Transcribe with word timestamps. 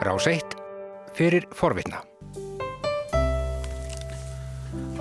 Rás 0.00 0.24
1 0.24 0.54
fyrir 1.12 1.44
forvitna. 1.52 1.98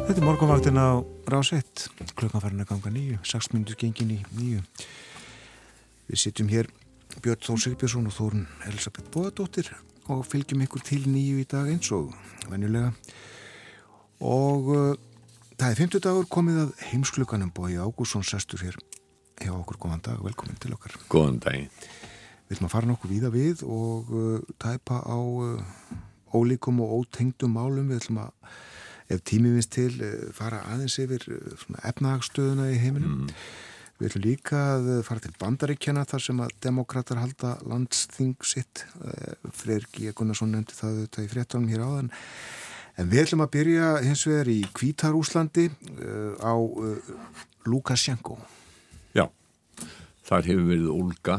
Þetta 0.04 0.18
er 0.18 0.26
morgunvaktin 0.28 0.76
á 0.76 1.00
Rás 1.32 1.54
1. 1.56 1.86
Klukkanfærinu 2.20 2.66
ganga 2.68 2.92
nýju, 2.92 3.22
6 3.24 3.54
minnur 3.54 3.80
gengin 3.80 4.12
í 4.12 4.18
nýju. 4.36 4.66
Við 6.10 6.20
sitjum 6.20 6.52
hér 6.52 6.68
Björn 7.24 7.46
Þór 7.48 7.64
Sigbjörnsson 7.64 8.12
og 8.12 8.18
Þórun 8.18 8.44
Elisabeth 8.68 9.08
Bóðardóttir 9.16 9.72
og 10.12 10.28
fylgjum 10.28 10.68
ykkur 10.68 10.84
til 10.84 11.06
nýju 11.08 11.40
í 11.46 11.48
dag 11.48 11.72
eins 11.72 11.94
og 11.96 12.12
venjulega. 12.52 12.92
Og 14.20 14.72
uh, 14.76 14.94
það 15.56 15.68
er 15.70 15.84
50 15.86 16.08
dagur 16.10 16.28
komið 16.28 16.64
að 16.66 16.78
heimsklukanum 16.92 17.56
bói 17.56 17.80
Ágússon 17.80 18.28
sestur 18.28 18.68
hér 18.68 18.76
hjá 19.40 19.56
okkur. 19.56 19.80
Góðan 19.80 20.04
dag, 20.12 20.20
velkomin 20.28 20.60
til 20.60 20.76
okkar. 20.76 21.00
Góðan 21.08 21.40
dag. 21.48 21.86
Við 22.50 22.58
ætlum 22.58 22.66
að 22.66 22.74
fara 22.74 22.90
nokkuð 22.90 23.12
víða 23.14 23.30
við 23.30 23.60
og 23.70 24.08
uh, 24.10 24.54
tæpa 24.58 25.04
á 25.06 25.18
uh, 25.22 25.60
ólíkum 26.34 26.80
og 26.82 26.96
ótengdum 27.04 27.54
málum. 27.54 27.92
Við 27.92 28.00
ætlum 28.02 28.24
að, 28.24 28.32
ef 29.14 29.22
tími 29.30 29.52
vinst 29.54 29.76
til, 29.76 29.92
uh, 30.02 30.32
fara 30.34 30.64
aðeins 30.74 30.98
yfir 31.04 31.28
uh, 31.30 31.68
efnahagstöðuna 31.92 32.72
í 32.74 32.80
heiminum. 32.82 33.28
Mm. 33.28 33.36
Við 34.00 34.10
ætlum 34.10 34.26
líka 34.26 34.64
að 34.74 34.92
fara 35.06 35.22
til 35.22 35.36
bandaríkjana 35.38 36.08
þar 36.10 36.26
sem 36.26 36.42
að 36.42 36.58
demokrater 36.66 37.22
halda 37.22 37.54
landsþing 37.70 38.38
sitt. 38.42 38.88
Uh, 38.98 39.38
Freyr 39.54 39.86
G. 39.94 40.10
Gunnarsson 40.18 40.56
nefndi 40.56 40.82
það 40.82 41.04
þetta 41.04 41.26
í 41.28 41.34
fréttanum 41.36 41.70
hér 41.70 41.86
áðan. 41.86 42.14
En 42.98 43.14
við 43.14 43.28
ætlum 43.28 43.46
að 43.46 43.54
byrja 43.60 43.98
hins 44.10 44.26
vegar 44.26 44.50
í 44.50 44.64
Kvítarúslandi 44.74 45.70
uh, 45.70 46.34
á 46.42 46.58
uh, 46.58 47.20
Lukashenko. 47.70 48.42
Þar 50.30 50.46
hefur 50.46 50.66
verið 50.70 50.90
Olga, 50.94 51.36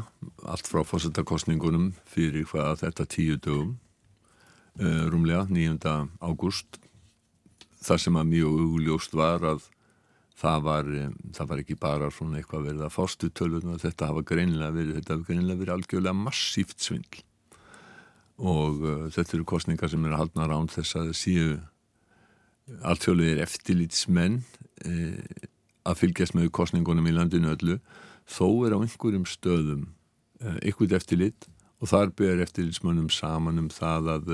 allt 0.50 0.66
frá 0.66 0.80
fórsetakostningunum 0.82 1.92
fyrir 2.10 2.46
hvað 2.50 2.80
þetta 2.80 3.04
tíu 3.06 3.36
dögum, 3.38 3.76
uh, 4.82 5.04
rúmlega 5.12 5.44
9. 5.46 6.08
ágúst, 6.18 6.80
þar 7.86 8.02
sem 8.02 8.18
að 8.18 8.32
mjög 8.32 8.64
augljóst 8.64 9.14
var 9.14 9.46
að 9.46 9.68
það 10.40 10.66
var, 10.66 10.90
um, 11.04 11.14
það 11.36 11.52
var 11.52 11.62
ekki 11.62 11.78
bara 11.78 12.10
svona 12.14 12.40
eitthvað 12.40 12.66
verið 12.70 12.84
að 12.88 12.94
fástu 12.96 13.30
tölvun 13.30 13.74
og 13.74 13.82
þetta 13.84 14.10
hafa 14.10 14.24
greinilega 14.26 14.74
verið, 14.74 14.98
þetta 14.98 15.16
hafa 15.16 15.28
greinilega 15.28 15.62
verið 15.62 15.74
algjörlega 15.76 16.16
massíft 16.24 16.82
svindl 16.82 17.22
og 18.40 18.82
uh, 18.82 19.06
þetta 19.12 19.36
eru 19.36 19.48
kostningar 19.54 19.92
sem 19.92 20.04
er 20.06 20.16
að 20.16 20.22
haldna 20.24 20.50
ránt 20.50 20.74
þess 20.74 20.96
að 20.96 21.14
síu 21.18 21.48
alltfjóðlega 22.90 23.44
eftirlýtsmenn 23.46 24.40
uh, 24.40 25.48
að 25.90 26.00
fylgjast 26.04 26.34
með 26.34 26.50
kostningunum 26.56 27.06
í 27.06 27.14
landinu 27.16 27.54
öllu 27.54 27.80
þó 28.30 28.46
er 28.66 28.76
á 28.76 28.78
einhverjum 28.78 29.26
stöðum 29.28 29.88
ykkur 30.64 30.94
eftirlit 30.96 31.48
og 31.80 31.90
þar 31.90 32.12
ber 32.16 32.42
eftirlitsmönnum 32.44 33.10
saman 33.12 33.60
um 33.62 33.68
það 33.72 34.10
að 34.14 34.32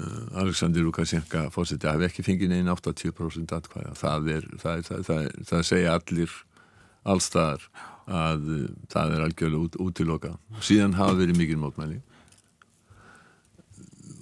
uh, 0.00 0.40
Alexander 0.40 0.84
Lukashenka 0.84 1.48
fórseti 1.52 1.88
hafi 1.88 2.06
ekki 2.08 2.24
fengið 2.24 2.54
neina 2.54 2.76
80% 2.76 3.52
atkvæða. 3.56 3.96
Það, 4.00 4.30
er, 4.36 4.46
það, 4.62 4.84
það, 4.88 5.02
það, 5.08 5.26
það 5.50 5.66
segja 5.70 5.96
allir 5.98 6.36
allstaðar 7.14 7.66
að 8.10 8.46
uh, 8.56 8.62
það 8.92 9.16
er 9.16 9.26
algjörlega 9.26 9.66
út, 9.66 9.80
útiloka 9.88 10.36
síðan 10.64 10.96
hafa 10.98 11.18
verið 11.20 11.40
mikil 11.40 11.60
mótmæli 11.60 12.00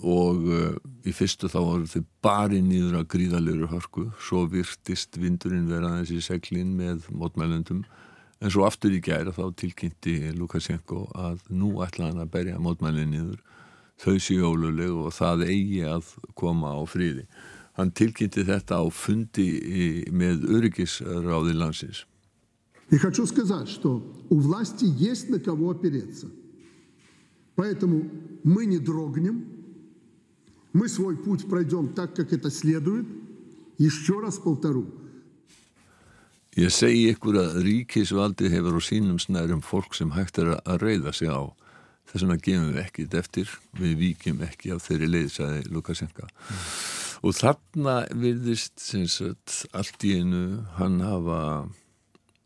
og 0.07 0.51
uh, 0.51 0.75
í 1.07 1.15
fyrstu 1.15 1.51
þá 1.51 1.59
voru 1.61 1.89
þau 1.91 2.03
bari 2.23 2.59
nýður 2.63 3.01
að 3.01 3.09
gríðalegur 3.15 3.71
hörku. 3.73 4.09
Svo 4.23 4.45
virtist 4.51 5.19
vindurinn 5.19 5.71
vera 5.71 5.97
þessi 6.01 6.21
seglin 6.27 6.75
með 6.79 7.07
mótmælendum 7.15 7.85
en 8.44 8.52
svo 8.52 8.68
aftur 8.68 8.94
í 8.96 9.02
gæra 9.04 9.34
þá 9.36 9.44
tilkynnti 9.62 10.16
Lukashenko 10.38 11.08
að 11.16 11.44
nú 11.50 11.76
ætla 11.86 12.12
hann 12.12 12.24
að 12.24 12.32
berja 12.36 12.62
mótmælinn 12.62 13.14
nýður 13.14 13.42
þau 14.04 14.16
séu 14.20 14.48
óluleg 14.50 14.96
og 15.06 15.14
það 15.16 15.46
eigi 15.48 15.84
að 15.88 16.16
koma 16.40 16.74
á 16.76 16.82
fríði 16.90 17.28
hann 17.78 17.94
tilkynnti 17.96 18.46
þetta 18.48 18.82
á 18.82 18.86
fundi 18.94 19.48
í, 19.48 19.86
með 20.12 20.50
öryggisráði 20.58 21.56
landsins 21.58 22.06
И 22.94 22.98
хочу 22.98 23.26
сказать, 23.26 23.70
что 23.70 24.04
у 24.30 24.40
власти 24.40 24.86
есть 24.86 25.28
на 25.30 25.40
кого 25.40 25.70
опереться. 25.72 26.28
Поэтому 27.56 28.04
мы 28.44 28.68
не 28.68 28.78
дрогнем, 28.78 29.46
мы 30.74 30.88
свой 30.90 31.18
путь 31.18 31.48
пройдем 31.50 31.94
так, 31.94 32.16
как 32.16 32.34
это 32.34 32.52
следует. 32.52 33.08
Еще 33.80 34.20
раз 34.20 34.38
повторю. 34.38 34.88
Ég 36.59 36.73
segi 36.75 37.05
ykkur 37.13 37.37
að 37.39 37.61
ríkisvaldi 37.63 38.49
hefur 38.51 38.79
á 38.79 38.83
sínum 38.83 39.19
snærum 39.23 39.61
fólk 39.63 39.95
sem 39.95 40.11
hægt 40.17 40.41
er 40.43 40.57
að 40.59 40.83
reyða 40.83 41.13
sig 41.15 41.31
á. 41.31 41.47
Þess 42.11 42.25
vegna 42.25 42.37
gefum 42.43 42.73
við 42.73 42.81
ekkit 42.83 43.15
eftir, 43.21 43.53
við 43.79 43.93
víkjum 44.01 44.41
ekki 44.43 44.73
af 44.75 44.83
þeirri 44.89 45.11
leið, 45.13 45.29
sagði 45.37 45.61
Lukashenka. 45.71 46.27
Mm. 46.27 46.65
Og 47.23 47.37
þarna 47.39 47.95
virðist 48.25 48.83
sagt, 48.83 49.55
allt 49.71 50.07
í 50.09 50.17
einu 50.19 50.43
hann 50.81 50.99
hafa 51.05 51.41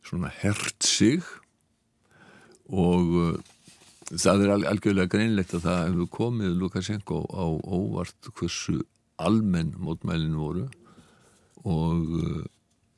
svona 0.05 0.29
hert 0.43 0.85
sig 0.85 1.25
og 2.69 3.17
uh, 3.17 3.35
það 4.13 4.45
er 4.45 4.55
algjörlega 4.57 5.13
greinlegt 5.17 5.57
að 5.57 5.69
það 5.71 5.85
hefur 5.87 6.15
komið 6.19 6.57
Lukashenko 6.61 7.25
á 7.33 7.45
óvart 7.49 8.33
hversu 8.37 8.83
almenn 9.17 9.73
mótmælinn 9.81 10.37
voru 10.37 10.67
og 11.65 12.19
uh, 12.21 12.43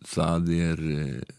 það 0.08 0.52
er 0.56 0.84
uh, 0.94 1.34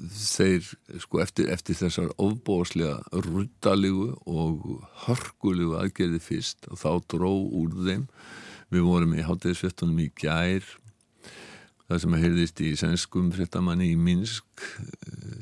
þeir 0.00 0.66
sko 1.02 1.20
eftir, 1.22 1.50
eftir 1.52 1.78
þessar 1.78 2.12
ofbóðslega 2.20 3.22
ruddalegu 3.26 4.12
og 4.28 4.84
hörgulegu 5.06 5.76
aðgerði 5.80 6.20
fyrst 6.24 6.68
og 6.70 6.80
þá 6.80 6.90
dró 7.12 7.32
úr 7.32 7.74
þeim. 7.84 8.06
Við 8.70 8.86
vorum 8.86 9.16
í 9.18 9.26
háttegisvettunum 9.26 9.98
í 10.04 10.12
gær 10.20 10.64
það 11.90 12.02
sem 12.04 12.14
að 12.14 12.22
heyrðist 12.22 12.60
í 12.62 12.68
sænskum 12.78 13.32
fréttamanni 13.34 13.88
í 13.90 13.98
Minsk 13.98 14.62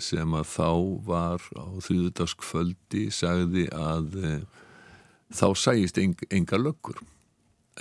sem 0.01 0.33
að 0.39 0.47
þá 0.49 0.71
var 1.05 1.45
á 1.53 1.67
þrjúðudagskvöldi 1.85 3.05
sagði 3.13 3.67
að 3.77 4.17
e, 4.17 4.33
þá 5.29 5.49
sæist 5.61 6.01
eng, 6.01 6.17
enga 6.33 6.57
löggur. 6.63 7.03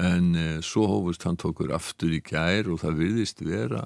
En 0.03 0.33
e, 0.35 0.47
svo 0.67 0.83
hófust 0.91 1.23
hann 1.23 1.39
tókur 1.39 1.71
aftur 1.77 2.11
í 2.11 2.19
gær 2.19 2.67
og 2.73 2.81
það 2.83 2.99
virðist 3.05 3.45
vera 3.47 3.85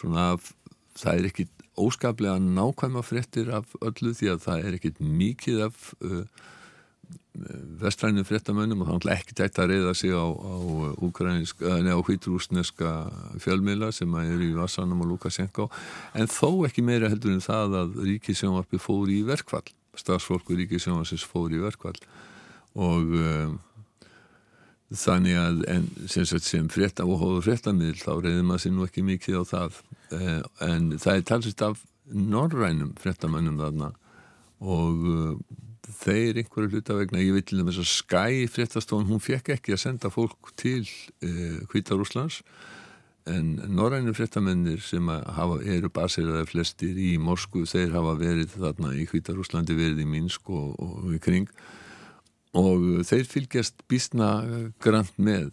svona 0.00 0.32
að 0.34 0.50
það 0.96 1.20
er 1.20 1.30
ekkit 1.30 1.64
óskaplega 1.76 2.40
nákvæma 2.40 3.02
fréttir 3.04 3.50
af 3.52 3.74
öllu 3.84 4.14
því 4.16 4.32
að 4.32 4.44
það 4.46 4.68
er 4.68 4.76
ekkit 4.78 5.00
mikið 5.00 5.64
af 5.66 5.90
uh, 6.00 6.22
vestrænum 7.80 8.24
fréttamönnum 8.24 8.82
og 8.82 8.88
þannig 8.88 9.12
ekki 9.12 9.36
tætt 9.36 9.58
að 9.60 9.74
reyða 9.74 9.92
sig 9.98 10.14
á, 10.16 10.24
á, 10.24 10.54
á 11.92 11.98
hvítrúsneska 12.06 12.92
fjölmiðla 13.42 13.90
sem 13.92 14.14
eru 14.22 14.46
í 14.46 14.56
Vassanum 14.56 15.02
og 15.04 15.10
Lukashenko 15.12 15.68
en 16.16 16.30
þó 16.32 16.64
ekki 16.68 16.84
meira 16.86 17.10
heldur 17.12 17.34
en 17.34 17.44
það 17.44 17.76
að 17.82 18.00
Ríkisjónvarpi 18.08 18.80
fór 18.80 19.12
í 19.12 19.20
verkvall 19.28 19.66
stafsfólku 19.96 20.56
Ríkisjónvarsins 20.62 21.26
fór 21.28 21.52
í 21.52 21.60
verkvall 21.60 21.98
og 22.76 23.12
um, 23.20 23.58
þannig 24.94 25.38
að 25.40 25.60
sem, 26.12 26.26
sem 26.38 26.70
frétta 26.70 27.06
og 27.06 27.18
hóður 27.22 27.46
fréttamiðl 27.48 27.98
þá 28.04 28.12
reyðir 28.14 28.46
maður 28.46 28.64
sér 28.64 28.74
nú 28.76 28.86
ekki 28.86 29.06
mikið 29.06 29.38
á 29.40 29.44
það. 29.50 29.78
Eh, 30.14 30.40
en 30.68 30.90
það 31.02 31.12
er 31.14 31.28
talsist 31.32 31.64
af 31.66 31.82
norrænum 32.06 32.92
fréttamönnum 33.02 33.58
þarna 33.58 33.90
og 34.62 35.08
uh, 35.10 35.32
þeir 36.00 36.40
einhverju 36.40 36.70
hluta 36.72 36.96
vegna, 36.96 37.20
ég 37.22 37.34
veit 37.36 37.48
til 37.50 37.60
þess 37.60 37.82
að 37.82 37.90
Skye 37.90 38.46
fréttastofn, 38.50 39.06
hún 39.10 39.22
fekk 39.22 39.52
ekki 39.56 39.74
að 39.74 39.82
senda 39.82 40.10
fólk 40.10 40.52
til 40.58 40.86
eh, 41.22 41.60
en 43.26 43.46
norrænir 43.74 44.14
fréttamennir 44.14 44.82
sem 44.86 45.08
hafa, 45.08 45.58
eru 45.66 45.90
baseraði 45.90 46.46
flestir 46.46 46.98
í 46.98 47.16
Moskú, 47.18 47.64
þeir 47.66 47.90
hafa 47.96 48.14
verið 48.20 48.54
þarna 48.54 48.92
í 48.94 49.06
Kvítarúslandi, 49.10 49.74
verið 49.74 50.04
í 50.04 50.06
Minsk 50.06 50.50
og, 50.54 50.76
og 50.78 51.16
í 51.16 51.18
kring 51.22 51.50
og 52.56 53.06
þeir 53.06 53.28
fylgjast 53.30 53.86
bísna 53.90 54.30
grann 54.82 55.08
með 55.16 55.52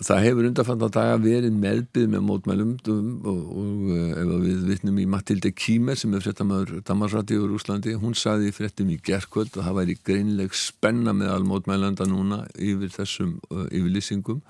Það 0.00 0.22
hefur 0.24 0.46
undanfann 0.48 0.82
að 0.86 0.92
daga 0.94 1.16
verið 1.20 1.56
meðbyð 1.60 2.06
með 2.14 2.22
mótmælum 2.24 2.70
og, 2.88 3.08
og, 3.28 3.42
og 3.60 3.90
ef 4.22 4.30
við 4.46 4.62
vittnum 4.70 5.00
í 5.02 5.04
Matilde 5.12 5.50
Kímer 5.52 5.98
sem 6.00 6.14
er 6.16 6.24
fréttamaður 6.24 6.80
Damarsrati 6.88 7.36
úr 7.36 7.52
Úslandi, 7.58 7.92
hún 8.00 8.16
saði 8.16 8.48
í 8.48 8.54
fréttum 8.56 8.88
í 8.94 8.96
gerðkvöld 9.04 9.58
og 9.58 9.66
það 9.66 9.76
væri 9.76 9.98
greinleg 10.08 10.56
spenna 10.56 11.12
með 11.12 11.34
all 11.34 11.44
mótmælanda 11.50 12.08
núna 12.08 12.40
yfir 12.56 12.94
þessum 12.94 13.36
uh, 13.52 13.66
yfirlýsingum. 13.68 14.40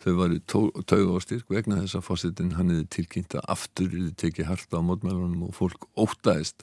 Þau 0.00 0.12
varu 0.20 0.38
tauga 0.46 1.18
á 1.18 1.20
styrk 1.26 1.50
vegna 1.50 1.82
þess 1.82 1.98
að 1.98 2.06
fórsetin 2.06 2.54
hann 2.54 2.70
hefði 2.70 2.86
tilkynnt 2.94 3.34
að 3.40 3.50
aftur 3.56 3.90
hefði 3.90 4.14
tekið 4.22 4.52
harta 4.52 4.78
á 4.78 4.86
mótmælunum 4.86 5.48
og 5.48 5.56
fólk 5.58 5.90
ótaðist 5.98 6.62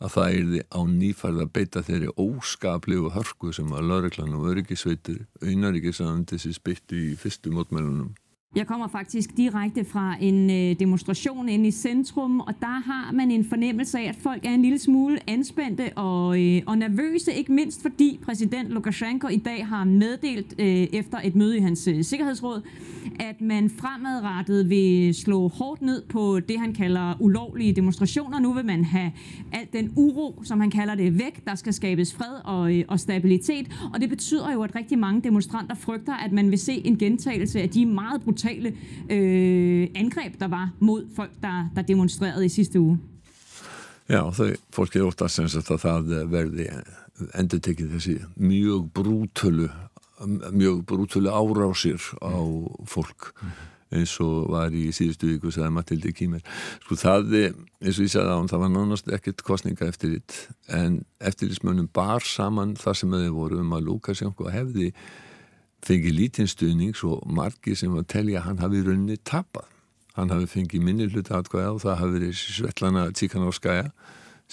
að 0.00 0.14
það 0.16 0.36
erði 0.40 0.60
á 0.74 0.80
nýfærð 0.90 1.44
að 1.44 1.52
beita 1.58 1.84
þeirri 1.86 2.10
óskaplegu 2.24 3.12
hörku 3.14 3.52
sem 3.54 3.72
að 3.72 3.88
lauriklan 3.90 4.36
og 4.38 4.50
öryggisveitur 4.52 5.24
auðnaríkisanandi 5.42 6.40
sér 6.42 6.56
spyttu 6.58 7.00
í 7.12 7.14
fyrstu 7.20 7.52
mótmælunum. 7.54 8.14
Jeg 8.56 8.66
kommer 8.66 8.88
faktisk 8.88 9.36
direkte 9.36 9.84
fra 9.84 10.16
en 10.20 10.50
øh, 10.50 10.78
demonstration 10.78 11.48
inde 11.48 11.68
i 11.68 11.70
centrum, 11.70 12.40
og 12.40 12.54
der 12.60 12.80
har 12.80 13.12
man 13.12 13.30
en 13.30 13.44
fornemmelse 13.44 13.98
af, 13.98 14.08
at 14.08 14.16
folk 14.16 14.46
er 14.46 14.50
en 14.50 14.62
lille 14.62 14.78
smule 14.78 15.18
anspændte 15.26 15.92
og, 15.96 16.42
øh, 16.42 16.62
og 16.66 16.78
nervøse, 16.78 17.34
ikke 17.34 17.52
mindst 17.52 17.82
fordi 17.82 18.20
præsident 18.24 18.68
Lukashenko 18.68 19.28
i 19.28 19.36
dag 19.36 19.66
har 19.66 19.84
meddelt 19.84 20.54
øh, 20.58 20.66
efter 20.66 21.18
et 21.24 21.36
møde 21.36 21.56
i 21.56 21.60
hans 21.60 21.88
øh, 21.88 22.04
sikkerhedsråd, 22.04 22.62
at 23.20 23.40
man 23.40 23.70
fremadrettet 23.70 24.70
vil 24.70 25.14
slå 25.14 25.48
hårdt 25.48 25.82
ned 25.82 26.02
på 26.02 26.40
det, 26.40 26.60
han 26.60 26.74
kalder 26.74 27.14
ulovlige 27.20 27.72
demonstrationer. 27.72 28.40
Nu 28.40 28.52
vil 28.52 28.64
man 28.64 28.84
have 28.84 29.12
alt 29.52 29.72
den 29.72 29.92
uro, 29.96 30.42
som 30.44 30.60
han 30.60 30.70
kalder 30.70 30.94
det, 30.94 31.18
væk. 31.18 31.44
Der 31.46 31.54
skal 31.54 31.72
skabes 31.72 32.14
fred 32.14 32.40
og, 32.44 32.74
øh, 32.74 32.84
og 32.88 33.00
stabilitet, 33.00 33.90
og 33.94 34.00
det 34.00 34.08
betyder 34.08 34.52
jo, 34.52 34.62
at 34.62 34.74
rigtig 34.74 34.98
mange 34.98 35.20
demonstranter 35.20 35.74
frygter, 35.74 36.14
at 36.14 36.32
man 36.32 36.50
vil 36.50 36.58
se 36.58 36.86
en 36.86 36.98
gentagelse 36.98 37.62
af 37.62 37.70
de 37.70 37.86
meget 37.86 38.22
brutale 38.22 38.43
brutale 38.44 38.72
øh, 39.10 39.88
angrep, 39.94 40.40
der 40.40 40.48
var 40.48 40.70
mod 40.80 41.06
folk, 41.16 41.30
der, 41.42 41.70
der 41.74 41.82
demonstrerede 41.82 42.44
i 42.44 42.48
sidste 42.48 42.80
uge. 42.80 42.98
Já, 44.08 44.28
þau, 44.36 44.52
fólk 44.74 44.96
er 44.96 45.06
óttast 45.08 45.40
sagt 45.40 45.70
að 45.72 45.80
það 45.80 46.10
verði 46.28 46.66
endur 47.38 47.60
tekið 47.64 47.94
þessi 47.94 48.16
mjög 48.36 48.90
brútölu 48.92 49.70
mjög 50.52 50.82
brútölu 50.84 51.32
árásir 51.32 52.02
á 52.20 52.36
fólk 52.84 53.30
eins 53.94 54.12
og 54.20 54.50
var 54.52 54.74
í 54.76 54.90
síðustu 54.92 55.30
viku 55.30 55.52
sagði 55.54 55.72
Matildi 55.72 56.12
Kímer 56.12 56.44
sko 56.84 56.98
það, 57.00 57.32
eins 57.80 57.96
og 57.96 58.04
ég 58.04 58.12
sagði 58.12 58.34
á 58.34 58.36
hann, 58.36 58.50
það 58.52 58.64
var 58.64 58.72
nánast 58.74 59.08
ekkert 59.16 59.44
kostninga 59.46 59.88
eftirlit 59.88 60.36
en 60.68 61.00
eftirlitsmönnum 61.24 61.88
bar 61.94 62.26
saman 62.28 62.76
það 62.76 63.00
sem 63.00 63.16
þau 63.16 63.36
voru 63.38 63.62
um 63.64 63.76
að 63.78 63.88
Lukasjenko 63.88 64.52
hefði 64.52 64.90
fengið 65.84 66.18
lítinstuðning 66.18 66.96
svo 66.96 67.18
margi 67.26 67.76
sem 67.76 67.94
að 67.96 68.08
telja 68.14 68.40
að 68.40 68.48
hann 68.48 68.62
hafi 68.64 68.82
runni 68.86 69.18
tapað. 69.20 69.68
Hann 70.14 70.30
hafi 70.30 70.46
fengið 70.50 70.84
minni 70.86 71.08
hluti 71.10 71.34
atkvæða 71.34 71.72
og 71.74 71.80
það 71.82 71.98
hafi 72.00 72.16
verið 72.18 72.34
Svetlana 72.40 73.04
Tíkanovskaja 73.18 73.88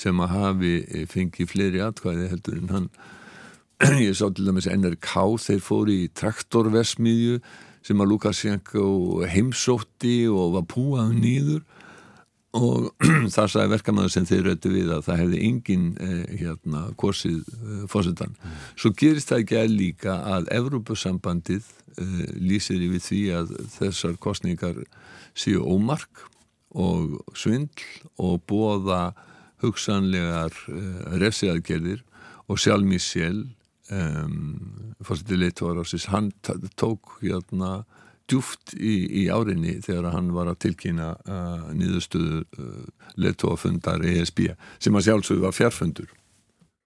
sem 0.02 0.22
að 0.24 0.34
hafi 0.36 0.72
fengið 1.12 1.52
fleiri 1.52 1.84
atkvæði 1.86 2.30
heldur 2.32 2.62
en 2.62 2.74
hann. 2.76 2.88
Ég 4.08 4.16
sá 4.18 4.28
til 4.30 4.48
dæmis 4.48 4.70
NRK, 4.70 5.12
þeir 5.42 5.62
fóri 5.66 6.00
í 6.06 6.10
traktorversmiðju 6.18 7.42
sem 7.86 8.02
að 8.02 8.12
Lukasjenko 8.12 8.86
heimsótti 9.30 10.26
og 10.30 10.58
var 10.58 10.68
púað 10.70 11.16
nýður 11.18 11.64
og 12.58 12.90
það 13.36 13.52
sagði 13.54 13.72
verkamæður 13.72 14.14
sem 14.16 14.28
þeir 14.28 14.44
röttu 14.50 14.72
við 14.74 14.92
að 14.92 15.06
það 15.08 15.22
hefði 15.24 15.44
engin 15.48 15.86
eh, 16.04 16.24
hérna 16.42 16.82
korsið 17.00 17.40
eh, 17.48 17.86
fósettan. 17.92 18.36
Mm. 18.36 18.58
Svo 18.84 18.92
gerist 19.00 19.32
það 19.32 19.44
ekki 19.46 19.60
að 19.62 19.78
líka 19.78 20.18
að 20.34 20.50
Evrópusambandið 20.58 21.70
eh, 21.96 22.26
lýsir 22.44 22.84
yfir 22.84 23.06
því 23.08 23.22
að 23.40 23.56
þessar 23.78 24.20
kostningar 24.24 24.84
séu 25.32 25.64
ómark 25.64 26.28
og 26.72 27.20
svindl 27.36 27.88
og 28.20 28.44
bóða 28.52 29.14
hugsanlegar 29.64 30.56
eh, 30.72 31.02
refsiðaðgerðir 31.24 32.04
og 32.52 32.60
sjálf 32.60 32.88
mér 32.88 33.04
sjálf 33.04 33.58
fórsetið 35.04 35.42
leittóra 35.42 35.84
á 35.84 35.86
sís, 35.88 36.06
hann 36.08 36.30
tók 36.80 37.18
hérna 37.20 37.82
djúft 38.32 38.74
í, 38.78 38.96
í 39.22 39.28
árinni 39.32 39.78
þegar 39.84 40.12
hann 40.16 40.32
var 40.36 40.50
að 40.52 40.62
tilkýna 40.66 41.12
uh, 41.28 41.68
nýðustuðu 41.76 42.42
uh, 42.42 42.88
letóafundar 43.20 44.04
ESB 44.08 44.48
sem 44.80 44.98
að 44.98 45.08
sjálfsögðu 45.10 45.46
var 45.46 45.58
fjárfundur. 45.58 46.10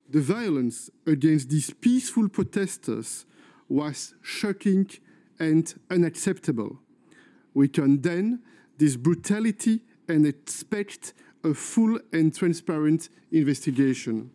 The 0.10 0.22
violence 0.22 0.92
against 1.06 1.50
these 1.50 1.74
peaceful 1.74 2.30
protesters 2.30 3.26
was 3.70 4.14
shocking 4.22 4.90
and 5.40 5.74
unacceptable. 5.90 6.78
We 7.54 7.68
condemn 7.68 8.42
this 8.78 8.96
brutality 8.98 9.82
and 10.08 10.26
expect 10.26 11.14
a 11.44 11.54
full 11.54 12.00
and 12.14 12.34
transparent 12.34 13.10
investigation. 13.32 14.32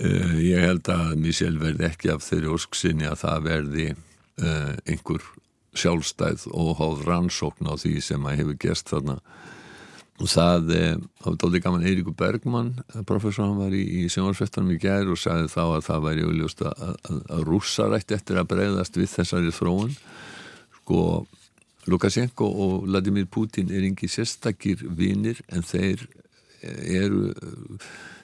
Uh, 0.00 0.38
ég 0.40 0.62
held 0.64 0.88
að 0.88 1.16
Michel 1.20 1.58
verði 1.60 1.84
ekki 1.90 2.12
af 2.14 2.24
þeirri 2.24 2.52
ósksinni 2.54 3.08
að 3.08 3.20
það 3.20 3.42
verði 3.44 3.86
uh, 3.92 4.72
einhver 4.88 5.26
sjálfstæð 5.78 6.48
og 6.50 6.76
háð 6.80 7.06
rannsókn 7.06 7.70
á 7.70 7.74
því 7.78 7.94
sem 8.04 8.26
að 8.26 8.42
hefur 8.42 8.60
gerst 8.64 8.90
þarna. 8.90 9.18
Og 10.20 10.28
það 10.28 10.72
var 11.24 11.36
dóttir 11.40 11.62
gaman. 11.64 11.86
Eiríku 11.86 12.12
Bergman 12.12 12.74
professor 13.08 13.46
hann 13.46 13.60
var 13.60 13.72
í, 13.72 13.80
í 14.02 14.08
sjónarsvettanum 14.12 14.74
í 14.74 14.80
gær 14.82 15.08
og 15.08 15.20
sagði 15.20 15.48
þá 15.54 15.62
að 15.64 15.84
það 15.86 16.06
væri 16.06 16.26
auðljóst 16.26 16.64
að, 16.68 16.82
að, 16.84 17.20
að 17.36 17.44
rússarætt 17.48 18.16
eftir 18.16 18.40
að 18.40 18.50
breyðast 18.52 18.98
við 19.00 19.12
þessari 19.14 19.54
þróun. 19.56 19.94
Sko 20.80 21.04
Lukashenko 21.88 22.44
og 22.44 22.74
Vladimir 22.84 23.24
Putin 23.32 23.70
er 23.72 23.86
engi 23.88 24.10
sérstakir 24.12 24.82
vinir 24.84 25.40
en 25.48 25.64
þeir 25.64 26.04
eru 26.60 27.30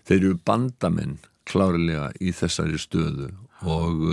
þeir 0.07 0.19
eru 0.19 0.37
bandamenn 0.45 1.17
klárlega 1.49 2.11
í 2.21 2.33
þessari 2.37 2.79
stöðu 2.81 3.31
og 3.65 4.05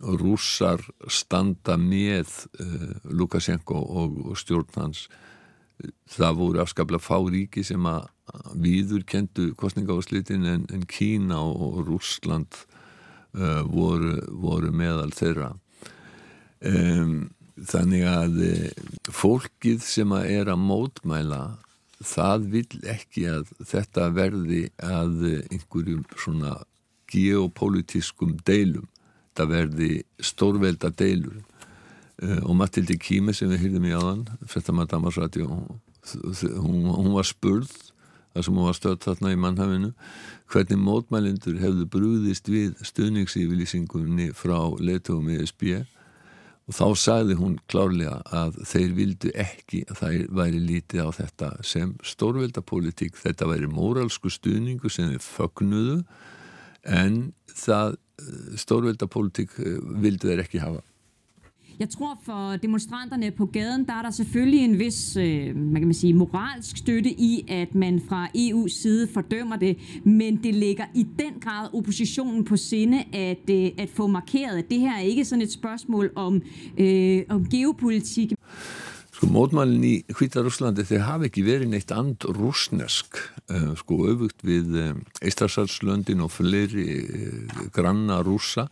rússar 0.00 0.82
standa 1.08 1.76
með 1.80 2.28
uh, 2.60 2.90
Lukashenko 3.16 3.78
og, 3.80 4.18
stjórn 4.38 4.68
hans. 4.76 5.06
Það 6.10 6.38
voru 6.40 6.62
afskaplega 6.62 7.04
fá 7.04 7.18
ríki 7.20 7.64
sem 7.64 7.84
að 7.88 8.08
viður 8.56 9.04
kentu 9.08 9.50
kostningáðslitin 9.60 10.46
en, 10.48 10.64
en 10.72 10.84
Kína 10.88 11.38
og, 11.40 11.82
Rússland 11.86 12.58
uh, 13.36 13.62
voru, 13.68 14.18
voru 14.32 14.72
meðal 14.72 15.12
þeirra. 15.16 15.52
Um, 16.66 17.28
þannig 17.56 18.06
að 18.08 18.40
uh, 18.46 18.90
fólkið 19.12 19.84
sem 19.84 20.12
að 20.16 20.32
er 20.40 20.52
að 20.52 20.64
mótmæla 20.64 21.44
það 22.04 22.48
vil 22.52 22.80
ekki 22.92 23.28
að 23.32 23.52
þetta 23.64 24.10
verði 24.12 24.66
að 24.84 25.22
einhverjum 25.48 26.02
svona 26.20 26.58
geopolítiskum 27.12 28.34
deilum 28.44 28.88
þetta 29.36 29.50
verði 29.50 29.90
stórvelda 30.24 30.90
deilur 30.96 31.42
uh, 32.24 32.40
og 32.46 32.54
Matildi 32.56 32.96
Kíme 32.96 33.34
sem 33.36 33.50
við 33.52 33.66
hýrðum 33.66 33.90
í 33.90 33.96
aðan 33.96 34.24
frettamætt 34.48 34.94
Damarsradio 34.94 35.50
hún, 35.52 36.86
hún 36.88 37.12
var 37.12 37.28
spurð 37.28 37.68
þar 38.32 38.46
sem 38.46 38.56
hún 38.56 38.68
var 38.68 38.76
stöðt 38.76 39.04
þarna 39.04 39.32
í 39.34 39.40
mannhafinu 39.40 39.90
hvernig 40.52 40.80
mótmælindur 40.80 41.60
hefðu 41.60 41.84
brúðist 41.92 42.48
við 42.52 42.80
stöðningsífylýsingunni 42.84 44.30
frá 44.36 44.56
leitugum 44.80 45.28
ESB 45.34 45.84
og 46.66 46.74
þá 46.74 46.86
sagði 46.98 47.36
hún 47.38 47.58
klárlega 47.70 48.22
að 48.34 48.56
þeir 48.66 48.96
vildu 48.96 49.32
ekki 49.38 49.84
að 49.90 50.00
það 50.00 50.16
væri 50.40 50.62
lítið 50.64 51.04
á 51.04 51.08
þetta 51.20 51.50
sem 51.66 51.92
stórveldapolitík 52.04 53.20
þetta 53.20 53.50
væri 53.52 53.68
móralsku 53.70 54.32
stuðningu 54.32 54.90
sem 54.90 55.12
þeir 55.12 55.22
fögnuðu 55.26 56.00
en 56.86 57.20
það 57.52 58.00
stórveldapolitik 58.56 59.58
eh, 59.58 59.80
vildu 60.02 60.28
þeir 60.28 60.44
ekki 60.44 60.62
hafa. 60.62 60.82
Jeg 61.78 61.88
tror 61.92 62.18
for 62.24 62.56
demonstranterne 62.56 63.30
på 63.30 63.46
gaden, 63.46 63.84
der 63.86 63.92
er 63.92 64.02
der 64.02 64.10
selvfølgelig 64.10 64.60
en 64.60 64.78
vis 64.78 65.16
øh, 65.16 65.56
man 65.56 65.74
kan 65.74 65.84
man 65.84 65.94
sige, 65.94 66.14
moralsk 66.14 66.76
støtte 66.76 67.10
i, 67.10 67.44
at 67.48 67.74
man 67.74 68.00
fra 68.08 68.28
EU's 68.36 68.68
side 68.68 69.08
fordømmer 69.14 69.56
det, 69.56 69.78
men 70.04 70.36
det 70.36 70.54
ligger 70.54 70.84
i 70.94 71.06
den 71.18 71.40
grad 71.40 71.68
oppositionen 71.74 72.44
på 72.44 72.56
sinde 72.56 73.04
at, 73.12 73.50
øh, 73.50 73.70
at 73.78 73.88
få 73.90 74.06
markeret, 74.06 74.58
at 74.58 74.70
det 74.70 74.80
her 74.80 74.96
er 74.96 75.00
ikke 75.00 75.24
sådan 75.24 75.42
et 75.42 75.52
spørgsmål 75.52 76.10
om, 76.14 76.42
øh, 76.78 77.22
om 77.28 77.48
geopolitik. 77.48 78.32
Sko 79.16 79.30
mótmælinn 79.32 79.84
í 79.88 79.94
Hvítarúslandi 80.12 80.84
þeir 80.84 81.06
hafi 81.06 81.30
ekki 81.30 81.44
verið 81.46 81.70
neitt 81.72 81.92
and 81.94 82.26
rúsnesk 82.36 83.16
uh, 83.48 83.70
sko 83.80 84.02
auðvugt 84.10 84.44
við 84.44 84.74
um, 84.82 84.98
Eistrasarslöndin 85.24 86.20
og 86.20 86.34
fleiri 86.34 86.84
uh, 87.00 87.62
granna 87.72 88.18
rúsa 88.26 88.66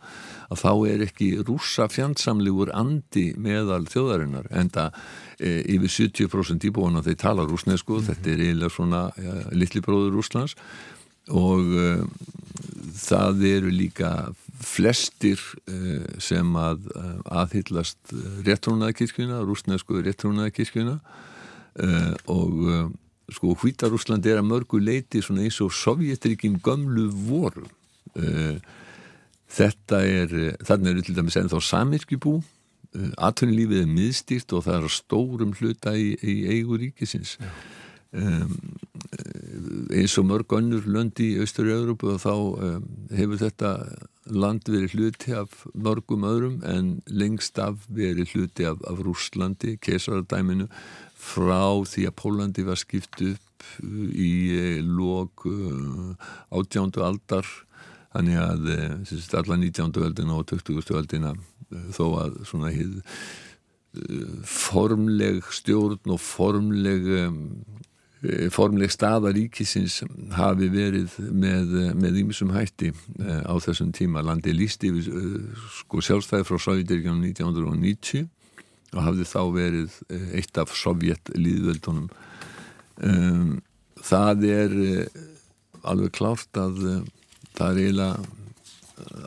að 0.53 0.61
þá 0.61 0.69
er 0.91 1.05
ekki 1.07 1.31
rúsa 1.47 1.87
fjandsamlegur 1.89 2.69
andi 2.77 3.31
meðal 3.41 3.87
þjóðarinnar 3.89 4.51
en 4.53 4.69
það 4.75 4.93
uh, 4.93 5.61
yfir 5.65 5.95
70% 5.97 6.69
íbúana 6.69 7.01
þeir 7.07 7.17
tala 7.25 7.49
rúsnesku 7.49 7.97
mm 7.97 8.03
-hmm. 8.03 8.09
þetta 8.11 8.33
er 8.35 8.45
eiginlega 8.45 8.75
svona 8.77 9.03
litli 9.49 9.81
bróður 9.81 10.13
Rúslands 10.19 10.53
og 11.33 11.73
það 12.93 13.41
eru 13.49 13.71
líka 13.73 14.11
flestir 14.63 15.39
uh, 15.69 16.05
sem 16.21 16.55
að 16.59 16.87
uh, 16.93 17.17
aðhyllast 17.41 18.13
réttrúnaðakirkjuna, 18.47 19.41
rúsnesku 19.47 19.99
réttrúnaðakirkjuna 20.05 20.95
uh, 20.99 22.13
og 22.31 22.93
sko 23.35 23.55
Hvítarúsland 23.57 24.25
er 24.29 24.37
að 24.37 24.49
mörgu 24.51 24.79
leiti 24.79 25.23
svona 25.25 25.47
eins 25.47 25.57
og 25.65 25.73
Sovjetrikin 25.73 26.59
gömlu 26.61 27.07
voru 27.25 27.65
þetta 29.49 30.03
er 30.05 30.35
þarna 30.61 30.91
eru 30.91 31.01
til 31.03 31.15
dæmis 31.17 31.35
ennþá 31.41 31.57
samirkjubú 31.65 32.35
atvinnulífið 33.17 33.81
er 33.81 33.89
miðstýrt 33.89 34.53
og 34.53 34.67
það 34.67 34.77
er 34.77 34.93
stórum 34.93 35.55
hluta 35.57 35.95
í, 35.97 36.13
í 36.21 36.35
eiguríkisins 36.53 37.33
Já 37.41 37.49
Um, 38.15 38.51
eins 39.91 40.15
og 40.19 40.27
mörg 40.29 40.53
önnur 40.55 40.85
lönd 40.87 41.19
í 41.23 41.33
Austur-Európu 41.43 42.13
og 42.13 42.21
þá 42.23 42.33
um, 42.35 42.85
hefur 43.11 43.41
þetta 43.41 43.71
land 44.31 44.69
verið 44.71 44.95
hluti 44.95 45.35
af 45.35 45.65
mörgum 45.75 46.25
öðrum 46.27 46.61
en 46.67 46.99
lengst 47.11 47.59
af 47.61 47.83
verið 47.91 48.33
hluti 48.33 48.67
af, 48.67 48.79
af 48.87 49.01
Rúslandi, 49.05 49.75
kesaradæminu 49.83 50.69
frá 51.19 51.83
því 51.87 52.07
að 52.09 52.17
Pólandi 52.21 52.65
var 52.67 52.79
skipt 52.79 53.21
upp 53.25 53.67
í 53.83 54.33
eh, 54.55 54.79
lók 54.83 55.45
átjándu 56.53 57.03
aldar 57.05 57.47
þannig 58.15 58.41
að 58.41 58.69
eh, 58.75 59.39
allar 59.39 59.59
19. 59.61 59.95
veldina 60.01 60.37
og 60.39 60.47
20. 60.51 60.85
veldina 60.95 61.33
eh, 61.35 61.89
þó 61.95 62.05
að 62.23 62.39
svona 62.47 62.71
hið 62.73 63.01
formleg 64.43 65.43
stjórn 65.55 66.11
og 66.11 66.19
formleg 66.19 67.11
Eh, 67.15 67.94
formleg 68.53 68.91
staða 68.93 69.31
ríkisins 69.35 69.99
hafi 70.35 70.69
verið 70.73 71.15
með, 71.31 71.75
með 71.99 72.21
ímsum 72.23 72.53
hætti 72.55 72.91
eh, 72.91 73.41
á 73.45 73.53
þessum 73.61 73.91
tíma. 73.95 74.23
Landi 74.25 74.53
lísti 74.55 74.91
eh, 74.91 75.35
sko, 75.81 76.03
sjálfstæði 76.05 76.47
frá 76.47 76.61
Sovjetirkjum 76.67 77.21
1990 77.23 78.25
og 78.95 79.01
hafði 79.03 79.27
þá 79.27 79.41
verið 79.51 79.99
eitt 80.37 80.57
af 80.61 80.71
Sovjet-líðvöldunum. 80.79 82.05
Um, 83.03 83.57
það 83.99 84.45
er 84.47 84.75
alveg 85.83 86.13
klárt 86.15 86.59
að 86.61 86.77
það 87.57 87.65
er 87.65 87.81
eiginlega 87.81 88.34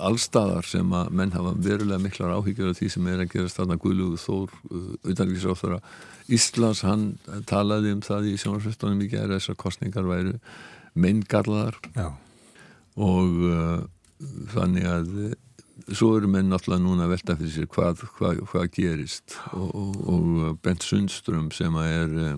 allstaðar 0.01 0.67
sem 0.69 0.93
að 0.97 1.11
menn 1.19 1.35
hafa 1.35 1.53
verulega 1.61 2.01
miklar 2.01 2.37
áhyggjur 2.39 2.73
af 2.73 2.79
því 2.79 2.89
sem 2.95 3.11
er 3.11 3.25
að 3.25 3.35
gera 3.35 3.53
staðna 3.53 3.77
Guðlugu 3.81 4.21
Þór 4.23 4.55
utanvíkisráþara 5.13 5.81
Íslands, 6.33 6.85
hann 6.85 7.11
talaði 7.49 7.93
um 7.97 8.01
það 8.05 8.31
í 8.31 8.39
sjónarsvöldunum 8.41 9.05
í 9.05 9.11
gerð 9.13 9.37
þessar 9.37 9.59
kostningar 9.61 10.09
væru 10.09 10.35
meingarlaðar 10.99 11.79
og 12.99 13.45
uh, 13.49 13.85
þannig 14.55 14.89
að 14.89 15.13
uh, 15.27 15.37
svo 15.95 16.15
eru 16.19 16.29
menn 16.31 16.51
náttúrulega 16.51 16.85
núna 16.85 17.07
að 17.07 17.15
velta 17.15 17.37
fyrir 17.39 17.55
sér 17.55 17.69
hvað, 17.73 18.05
hvað, 18.19 18.43
hvað 18.51 18.71
gerist. 18.75 19.37
Og, 19.55 19.69
og, 19.71 20.01
og 20.11 20.59
Bent 20.65 20.85
Sundström 20.85 21.53
sem 21.55 21.77
að 21.79 21.93
er 21.95 22.17
uh, 22.25 22.33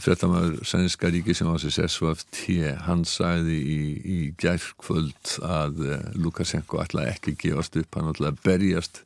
frettamæður 0.00 0.64
sænska 0.68 1.10
ríki 1.12 1.34
sem 1.36 1.48
var 1.50 1.60
sér 1.62 1.88
SVFT, 1.88 2.40
hann 2.86 3.04
sagði 3.08 3.58
í, 3.60 3.80
í 4.00 4.18
gærkvöld 4.40 5.36
að 5.44 5.84
uh, 5.84 5.98
Lukashenko 6.16 6.80
ætlaði 6.82 7.14
ekki 7.14 7.36
gefast 7.44 7.76
upp, 7.80 7.98
hann 7.98 8.10
ætlaði 8.12 8.42
berjast 8.46 9.02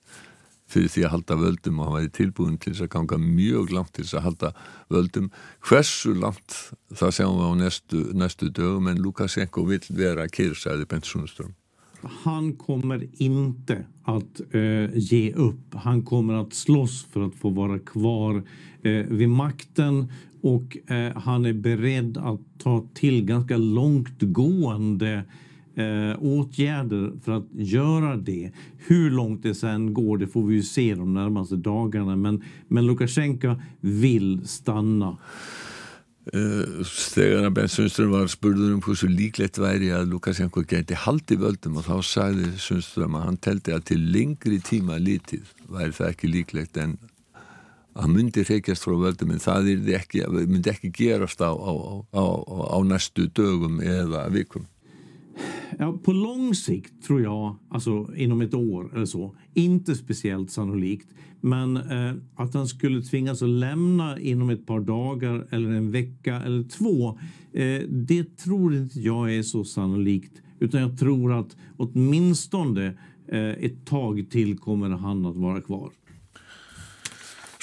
fyrir 0.71 0.91
því 0.91 1.05
að 1.07 1.13
halda 1.15 1.39
völdum 1.39 1.81
og 1.81 1.89
hann 1.89 1.99
væri 1.99 2.13
tilbúin 2.19 2.57
til 2.59 2.73
þess 2.73 2.87
að 2.87 2.93
ganga 2.95 3.19
mjög 3.21 3.75
langt 3.75 3.93
til 3.95 4.07
þess 4.07 4.19
að 4.19 4.27
halda 4.29 4.53
völdum 4.93 5.29
hversu 5.69 6.15
langt 6.17 6.57
það 6.97 7.19
sjáum 7.19 7.37
við 7.41 7.51
á 7.51 7.55
næstu, 7.61 8.01
næstu 8.17 8.49
dögum 8.55 8.89
en 8.91 9.03
Lukashenko 9.05 9.67
vill 9.69 9.85
vera 9.91 10.27
kyrsæði 10.31 10.89
Bent 10.91 11.11
Sunnström 11.11 11.53
Han 12.25 12.53
kommer 12.57 13.09
inte 13.13 13.87
att 14.03 14.41
uh, 14.55 14.99
ge 14.99 15.33
upp. 15.33 15.75
Han 15.75 16.03
kommer 16.03 16.35
att 16.35 16.55
slåss 16.55 17.05
för 17.05 17.27
att 17.27 17.35
få 17.35 17.49
vara 17.49 17.79
kvar 17.79 18.35
uh, 18.37 19.07
vid 19.09 19.29
makten 19.29 20.13
och 20.45 20.77
eh, 20.91 21.17
han 21.17 21.47
är 21.47 21.53
beredd 21.53 22.17
att 22.17 22.41
ta 22.59 22.87
till 22.95 23.25
ganska 23.25 23.57
långtgående 23.57 25.25
eh, 25.75 26.19
åtgärder 26.19 27.13
för 27.25 27.33
att 27.33 27.47
göra 27.53 28.17
det. 28.17 28.51
Hur 28.77 29.11
långt 29.11 29.43
det 29.43 29.55
sen 29.55 29.95
går 29.95 30.19
det 30.19 30.27
får 30.27 30.47
vi 30.47 30.55
ju 30.55 30.63
se 30.63 30.95
de 30.95 31.15
närmaste 31.15 31.57
dagarna 31.57 32.17
men, 32.17 32.43
men 32.69 32.87
Lukasjenko 32.87 33.55
vill 33.81 34.47
stanna. 34.47 35.17
Þegar 37.15 37.49
að 37.49 37.57
Ben 37.57 37.69
Sundström 37.69 38.13
var 38.13 38.29
spurður 38.33 38.77
um 38.77 38.85
hversu 38.85 39.09
líklegt 39.09 39.59
væri 39.61 39.91
að 39.97 40.13
Lukashenko 40.13 40.67
geti 40.69 40.97
haldi 40.97 41.37
völdum 41.41 41.81
og 41.81 41.89
þá 41.89 41.97
sagði 42.05 42.53
Sundström 42.61 43.17
að 43.17 43.27
hann 43.31 43.41
teldi 43.49 43.73
að 43.77 43.89
til 43.93 44.07
lengri 44.13 44.61
tíma 44.65 45.01
lítið 45.01 45.53
væri 45.73 45.93
það 45.97 46.13
ekki 46.13 46.33
líklegt 46.37 46.81
en 46.85 46.97
að 47.95 48.11
myndi 48.11 48.43
reykjast 48.43 48.85
frá 48.85 48.95
völdum 48.99 49.35
en 49.35 49.43
það 49.43 49.73
ekki, 49.95 50.25
myndi 50.27 50.71
ekki 50.71 50.93
gerast 50.95 51.41
á, 51.41 51.51
á, 51.55 51.73
á, 52.11 52.25
á 52.75 52.79
nästu 52.83 53.29
dögum 53.31 53.81
eða 53.81 54.29
vikum 54.35 54.67
Ja, 55.79 55.99
på 56.05 56.13
lång 56.13 56.55
sikt 56.55 57.03
tror 57.07 57.23
jag, 57.23 57.57
alltså 57.69 58.17
inom 58.17 58.41
ett 58.41 58.55
år 58.55 58.91
eller 58.95 59.07
så, 59.07 59.37
inte 59.55 59.95
speciellt 59.95 60.51
sannolikt. 60.51 61.09
Men 61.41 61.77
eh, 61.77 62.15
att 62.35 62.55
han 62.55 62.69
skulle 62.69 63.03
tvingas 63.03 63.43
att 63.43 63.49
lämna 63.49 64.21
inom 64.21 64.51
ett 64.51 64.67
par 64.67 64.81
dagar 64.81 65.47
eller 65.51 65.71
en 65.71 65.91
vecka 65.91 66.43
eller 66.43 66.63
två, 66.63 67.19
eh, 67.53 67.83
det 67.89 68.37
tror 68.37 68.75
inte 68.75 69.01
jag 69.01 69.35
är 69.35 69.43
så 69.43 69.65
sannolikt. 69.65 70.43
Utan 70.59 70.81
jag 70.81 70.99
tror 70.99 71.33
att 71.33 71.57
åtminstone 71.77 72.87
eh, 73.29 73.49
ett 73.49 73.87
tag 73.87 74.27
till 74.31 74.59
kommer 74.59 74.91
han 74.91 75.27
att 75.27 75.37
vara 75.37 75.61
kvar. 75.61 75.91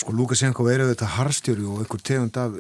Sko 0.02 0.16
Lukashenko 0.18 0.64
er 0.66 0.82
auðvitað 0.82 1.12
harstjóri 1.14 1.66
og 1.70 1.84
einhver 1.84 2.00
tegund 2.02 2.38
af 2.42 2.56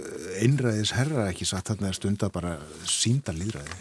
einræðis 0.46 0.92
herra 0.94 1.24
ekki 1.32 1.48
satt 1.50 1.72
þarna 1.72 1.90
stund 1.98 2.22
að 2.22 2.36
bara 2.36 2.52
sínda 2.86 3.34
líðræði. 3.34 3.78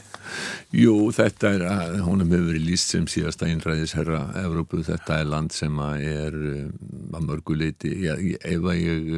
Jú, 0.81 0.95
þetta 1.13 1.51
er, 1.59 1.65
hún 2.07 2.25
hefur 2.25 2.47
verið 2.47 2.65
líst 2.71 2.95
sem 2.95 3.05
síðasta 3.11 3.51
einræðisherra 3.51 4.23
Evrópu, 4.41 4.81
þetta 4.87 5.19
er 5.21 5.29
land 5.29 5.53
sem 5.53 5.77
er 5.99 6.39
um, 6.41 6.73
að 7.19 7.27
mörguleiti, 7.27 7.93
ef 8.09 8.65
að 8.73 8.81
ég 8.81 9.11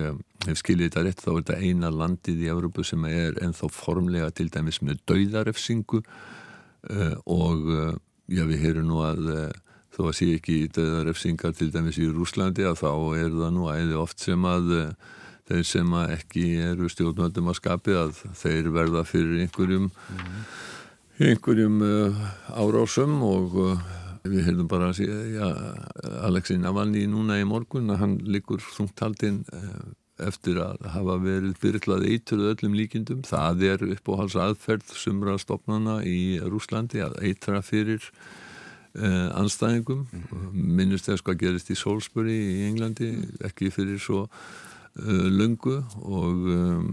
hef 0.48 0.58
skiljið 0.58 0.88
þetta 0.88 1.06
rétt 1.06 1.22
þá 1.22 1.30
er 1.30 1.38
þetta 1.38 1.60
eina 1.62 1.94
landið 2.02 2.42
í 2.42 2.52
Evrópu 2.56 2.86
sem 2.88 3.06
er 3.12 3.38
enþá 3.46 3.70
formlega 3.70 4.32
til 4.34 4.48
dæmis 4.50 4.82
með 4.82 5.04
dauðarefsingu 5.12 6.02
og 7.30 7.68
já 8.26 8.42
við 8.48 8.64
heyrum 8.64 8.90
nú 8.90 9.04
að 9.06 9.28
þó 9.92 10.02
að 10.08 10.14
sé 10.18 10.28
ekki 10.36 10.58
dauðarefsingar 10.72 11.56
til 11.58 11.70
dæmis 11.74 12.00
í 12.00 12.08
Rúslandi 12.10 12.64
að 12.68 12.80
þá 12.80 12.92
er 13.20 13.32
það 13.36 13.56
nú 13.56 13.70
æði 13.72 13.98
oft 14.00 14.24
sem 14.24 14.44
að 14.48 14.74
þeir 15.50 15.64
sem 15.68 15.96
að 15.98 16.12
ekki 16.16 16.44
eru 16.64 16.88
stjórnvöldum 16.88 17.50
að 17.50 17.58
skapi 17.58 17.96
að 17.98 18.12
þeir 18.40 18.70
verða 18.72 19.02
fyrir 19.08 19.42
einhverjum 19.44 19.90
mm 19.90 20.44
einhverjum 21.20 21.82
uh, 21.82 22.22
árásum 22.56 23.18
og 23.26 23.56
uh, 23.60 23.80
við 24.24 24.46
heyrðum 24.48 24.68
bara 24.70 24.90
að 24.90 25.02
segja 25.02 25.48
Alexei 26.26 26.58
Navalny 26.60 27.04
núna 27.10 27.40
í 27.40 27.48
morgun 27.48 27.90
að 27.92 28.00
hann 28.02 28.14
likur 28.26 28.62
þungtaldinn 28.74 29.42
uh, 29.52 29.82
eftir 30.22 30.60
að 30.62 30.86
hafa 30.94 31.18
verið 31.22 31.56
byrjlað 31.62 32.06
eitruð 32.06 32.52
öllum 32.52 32.76
líkindum. 32.78 33.24
Það 33.26 33.64
er 33.70 33.84
uppáhals 33.96 34.36
aðferð 34.38 34.94
sumra 34.94 35.34
stopnana 35.40 35.98
í 36.06 36.38
Rúslandi 36.44 37.02
að 37.02 37.18
eitra 37.26 37.62
fyrir 37.66 38.06
uh, 38.98 39.28
anstæðingum. 39.40 40.06
Mm. 40.12 40.46
Minnust 40.80 41.08
þess 41.08 41.24
hvað 41.24 41.40
gerist 41.46 41.72
í 41.72 41.78
Salisbury 41.78 42.36
í 42.36 42.62
Englandi, 42.68 43.12
ekki 43.44 43.72
fyrir 43.74 44.00
svo 44.02 44.26
uh, 44.26 45.26
lungu 45.32 45.80
og 46.02 46.48
um, 46.56 46.88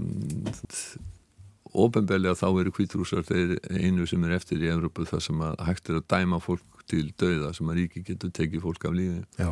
ofinbelja 1.74 2.36
þá 2.38 2.48
eru 2.50 2.74
kvítrúsar 2.74 3.26
þeir 3.28 3.58
einu 3.70 4.08
sem 4.10 4.24
er 4.26 4.36
eftir 4.40 4.62
í 4.64 4.72
Evrópu 4.72 5.06
þar 5.10 5.24
sem 5.24 5.42
að 5.46 5.64
hægt 5.68 5.90
er 5.92 6.00
að 6.00 6.08
dæma 6.10 6.40
fólk 6.42 6.84
til 6.90 7.12
döða 7.20 7.52
sem 7.54 7.70
að 7.70 7.84
ríki 7.84 8.04
getur 8.08 8.32
tekið 8.34 8.64
fólk 8.64 8.88
af 8.90 8.96
lífi 8.98 9.20
Já, 9.38 9.52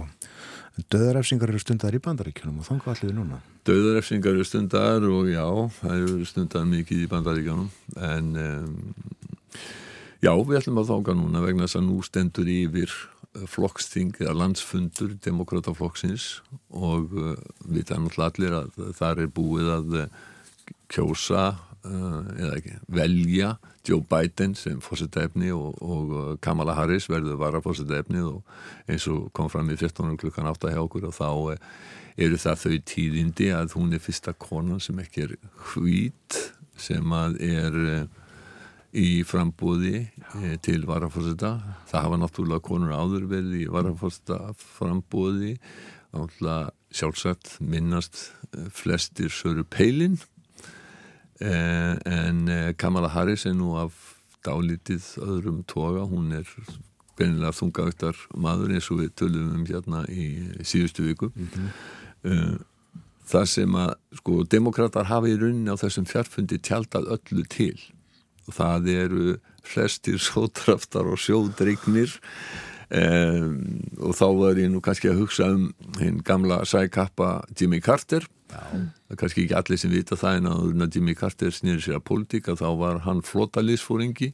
en 0.78 0.88
döðarefsingar 0.94 1.54
eru 1.54 1.62
stundar 1.62 1.94
í 1.94 2.02
bandaríkjunum 2.02 2.62
og 2.62 2.70
þannig 2.70 2.90
allir 2.94 3.18
núna 3.18 3.42
Döðarefsingar 3.68 4.34
eru 4.34 4.48
stundar 4.48 5.06
og 5.06 5.30
já 5.30 5.46
það 5.78 5.98
eru 6.00 6.30
stundar 6.32 6.66
mikið 6.72 7.04
í 7.04 7.10
bandaríkjunum 7.12 7.70
en 8.10 8.32
um, 8.42 8.80
já, 10.24 10.32
við 10.34 10.58
ætlum 10.62 10.82
að 10.82 10.92
þáka 10.94 11.18
núna 11.18 11.44
vegna 11.46 11.68
þess 11.68 11.80
að 11.82 11.88
nú 11.90 12.00
stendur 12.06 12.52
yfir 12.52 12.96
flokksting 13.48 14.16
eða 14.18 14.34
landsfundur 14.40 15.14
demokrataflokksins 15.22 16.40
og 16.74 17.14
uh, 17.14 17.36
við 17.70 17.92
þannig 17.92 18.18
allir 18.26 18.56
að 18.64 18.84
þar 18.98 19.24
er 19.26 19.34
búið 19.36 19.74
að 19.76 19.98
uh, 20.02 20.08
kjósa 20.90 21.52
Eh, 21.88 22.30
eða 22.42 22.56
ekki, 22.58 22.74
velja 22.92 23.52
Joe 23.88 24.02
Biden 24.10 24.56
sem 24.58 24.80
fórsetæfni 24.84 25.52
og, 25.56 25.78
og 25.84 26.14
eh, 26.18 26.32
Kamala 26.44 26.74
Harris 26.76 27.08
verður 27.08 27.38
varafórsetæfni 27.40 28.24
og 28.26 28.90
eins 28.90 29.06
og 29.12 29.30
kom 29.38 29.52
fram 29.52 29.70
í 29.72 29.78
14. 29.78 30.18
klukkan 30.20 30.50
8 30.50 30.74
hjá 30.74 30.82
okkur 30.82 31.08
og 31.08 31.16
þá 31.16 31.30
eh, 31.54 31.62
eru 32.26 32.40
það 32.42 32.64
þau 32.64 32.78
tíðindi 32.92 33.50
að 33.56 33.78
hún 33.78 33.94
er 33.96 34.04
fyrsta 34.04 34.34
konan 34.42 34.82
sem 34.84 35.00
ekki 35.04 35.28
er 35.28 35.36
hvít 35.70 36.40
sem 36.82 37.14
að 37.14 37.38
er 37.46 37.78
í 38.96 39.24
frambúði 39.28 40.08
til 40.64 40.80
varafórseta 40.88 41.58
það 41.90 42.06
hafa 42.06 42.20
náttúrulega 42.22 42.64
konur 42.64 42.96
áður 42.96 43.28
verið 43.30 43.62
í 43.62 43.68
varafórseta 43.72 44.54
frambúði 44.58 45.58
sjálfsagt 46.94 47.58
minnast 47.60 48.32
flestir 48.72 49.30
Söru 49.30 49.64
Peilin. 49.64 50.18
Eh, 51.40 51.96
en 52.06 52.48
eh, 52.50 52.74
Kamala 52.78 53.12
Harris 53.14 53.46
er 53.46 53.54
nú 53.54 53.76
af 53.78 53.94
dálítið 54.46 55.04
öðrum 55.22 55.64
toga, 55.68 56.08
hún 56.08 56.32
er 56.34 56.48
beinilega 57.18 57.54
þungaugtar 57.54 58.18
maður 58.38 58.74
eins 58.74 58.88
og 58.94 59.04
við 59.04 59.12
tölum 59.20 59.52
um 59.60 59.68
hérna 59.68 60.06
í 60.10 60.48
síðustu 60.66 61.06
viku. 61.06 61.32
Mm 61.36 61.48
-hmm. 61.54 62.64
það 63.28 63.46
sem 63.46 63.76
að 63.76 63.94
sko, 64.16 64.44
demokrater 64.44 65.04
hafa 65.04 65.28
í 65.28 65.38
rauninni 65.38 65.70
á 65.70 65.78
þessum 65.78 66.06
fjarfundi 66.06 66.58
tjaldað 66.58 67.12
öllu 67.18 67.44
til 67.50 67.78
það 68.54 68.90
eru 68.94 69.36
flestir 69.68 70.22
sótraftar 70.28 71.10
og 71.12 71.20
sjódreignir 71.22 72.14
um, 72.90 73.54
og 74.00 74.16
þá 74.18 74.28
var 74.40 74.62
ég 74.62 74.72
nú 74.72 74.82
kannski 74.84 75.12
að 75.12 75.24
hugsa 75.26 75.52
um 75.56 75.70
hinn 76.00 76.22
gamla 76.26 76.64
sækappa 76.68 77.42
Jimmy 77.58 77.82
Carter. 77.84 78.28
Það 78.48 79.12
er 79.12 79.20
kannski 79.20 79.44
ekki 79.44 79.58
allir 79.60 79.82
sem 79.82 79.92
vita 79.92 80.16
það 80.20 80.38
en 80.40 80.86
að 80.86 80.96
Jimmy 80.96 81.18
Carter 81.20 81.52
snýri 81.52 81.84
sér 81.84 82.00
að 82.00 82.08
pólitíka 82.08 82.56
þá 82.60 82.70
var 82.80 83.02
hann 83.08 83.24
flotaliðsfóringi 83.28 84.32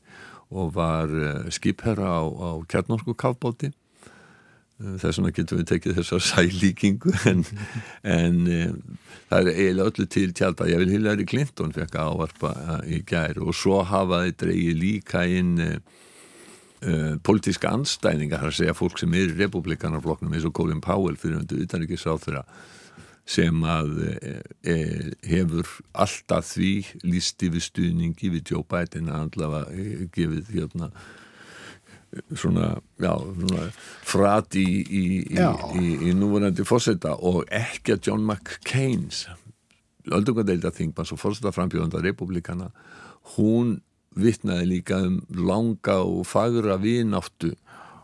og 0.53 0.75
var 0.75 1.09
uh, 1.09 1.47
skipherra 1.53 2.19
á, 2.21 2.23
á 2.29 2.49
kjarnorsku 2.69 3.15
kafbóti 3.17 3.71
þess 4.79 5.19
vegna 5.19 5.33
getum 5.35 5.61
við 5.61 5.69
tekið 5.71 5.97
þessar 5.99 6.23
sælíkingu 6.31 7.15
en, 7.29 7.43
en 8.03 8.39
um, 8.43 8.77
það 9.29 9.39
er 9.39 9.51
eiginlega 9.53 9.89
öllu 9.91 10.07
til 10.17 10.35
tjálta 10.35 10.69
ég 10.69 10.81
vil 10.83 10.93
Hillary 10.95 11.27
Clinton 11.29 11.75
fekk 11.75 11.97
að 11.99 12.13
ávarpa 12.13 12.53
í 12.89 13.01
gær 13.07 13.41
og 13.43 13.55
svo 13.57 13.83
hafaði 13.87 14.37
dreigi 14.43 14.75
líka 14.77 15.23
inn 15.29 15.55
uh, 15.63 15.75
uh, 16.83 17.15
politíska 17.23 17.71
anstæninga 17.73 18.41
þar 18.41 18.53
að 18.53 18.59
segja 18.61 18.77
fólk 18.77 19.01
sem 19.01 19.17
er 19.19 19.35
republikanarflokknum 19.37 20.33
eins 20.35 20.47
og 20.49 20.55
Colin 20.57 20.83
Powell 20.83 21.19
fyrir 21.21 21.41
undir 21.43 21.65
utanrikiðsráð 21.67 22.25
þeirra 22.27 22.47
sem 23.23 23.61
að 23.63 23.99
e, 24.03 24.31
e, 24.67 24.77
hefur 25.29 25.69
alltaf 25.95 26.49
því 26.49 26.71
lísti 27.07 27.49
við 27.53 27.65
stuðningi 27.69 28.31
við 28.33 28.51
Joe 28.51 28.65
Biden 28.67 29.07
að 29.07 29.29
allavega 29.29 29.71
e, 29.71 30.07
gefið 30.11 30.49
hérna 30.57 30.89
svona, 32.35 32.73
já, 33.01 33.13
svona 33.17 33.69
frat 34.05 34.57
í, 34.59 34.67
í, 34.83 35.03
í, 35.33 35.85
í 36.09 36.13
núverandi 36.17 36.65
fórseta 36.67 37.15
og 37.17 37.43
ekki 37.53 37.95
að 37.95 38.09
John 38.09 38.27
McCain 38.27 39.09
öldungadeilda 40.11 40.73
þingmann 40.75 41.15
og 41.15 41.21
fórseta 41.21 41.53
frambjóðanda 41.55 42.03
republikana 42.03 42.69
hún 43.37 43.77
vittnaði 44.19 44.69
líka 44.69 44.99
um 45.01 45.21
langa 45.33 46.01
og 46.03 46.25
fagra 46.29 46.77
vináttu 46.81 47.53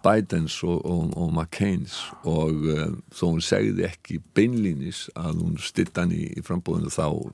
Bidens 0.03 0.61
og, 0.63 0.85
og, 0.85 1.11
og 1.17 1.33
McCains 1.33 1.99
og 2.23 2.63
um, 2.71 2.99
þó 3.11 3.23
hún 3.33 3.43
segði 3.43 3.83
ekki 3.89 4.21
beinlínis 4.35 5.07
að 5.19 5.41
hún 5.43 5.57
stytta 5.59 6.05
hann 6.05 6.15
í, 6.15 6.29
frambóðinu 6.45 6.91
þá 6.93 7.07
uh, 7.11 7.25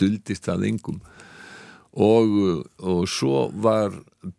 duldist 0.00 0.48
það 0.48 0.66
engum 0.68 1.00
og, 1.92 2.64
og 2.80 3.02
svo 3.10 3.50
var 3.52 3.92